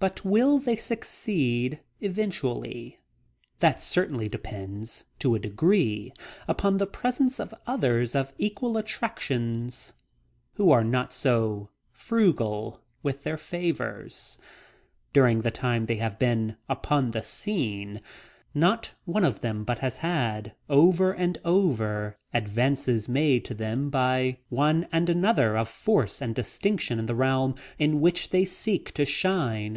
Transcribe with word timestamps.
But 0.00 0.24
will 0.24 0.58
they 0.58 0.76
succeed 0.76 1.80
eventually? 2.00 3.00
That 3.58 3.82
certainly 3.82 4.30
depends 4.30 5.04
to 5.18 5.34
a 5.34 5.38
degree 5.38 6.14
upon 6.48 6.78
the 6.78 6.86
presence 6.86 7.38
of 7.38 7.52
others 7.66 8.14
of 8.16 8.32
equal 8.38 8.78
attractions 8.78 9.92
who 10.54 10.70
are 10.72 10.82
not 10.84 11.12
so 11.12 11.68
frugal 11.92 12.80
with 13.02 13.24
their 13.24 13.36
favors. 13.36 14.38
During 15.12 15.42
the 15.42 15.50
time 15.50 15.84
they 15.84 15.96
have 15.96 16.18
been 16.18 16.56
upon 16.66 17.10
the 17.10 17.22
scene 17.22 18.00
not 18.54 18.94
one 19.04 19.22
of 19.22 19.42
them 19.42 19.64
but 19.64 19.80
has 19.80 19.98
had, 19.98 20.54
over 20.70 21.12
and 21.12 21.36
over, 21.44 22.16
advances 22.32 23.06
made 23.06 23.44
to 23.44 23.52
them 23.52 23.90
by 23.90 24.38
one 24.48 24.88
and 24.92 25.10
another 25.10 25.58
of 25.58 25.68
force 25.68 26.22
and 26.22 26.34
distinction 26.34 26.98
in 26.98 27.04
the 27.04 27.14
realm 27.14 27.54
in 27.78 28.00
which 28.00 28.30
they 28.30 28.46
seek 28.46 28.94
to 28.94 29.04
shine. 29.04 29.76